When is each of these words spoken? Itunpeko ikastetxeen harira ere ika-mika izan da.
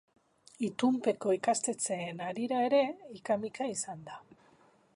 Itunpeko 0.67 1.33
ikastetxeen 1.35 2.23
harira 2.29 2.63
ere 2.69 2.81
ika-mika 3.21 3.69
izan 3.75 4.05
da. 4.09 4.19